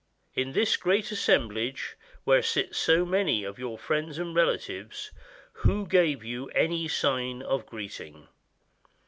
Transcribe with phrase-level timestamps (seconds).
[0.33, 5.11] In this great assemblage, where sit so many of your friends and relatives,
[5.61, 8.27] who gave you any sign of greeting?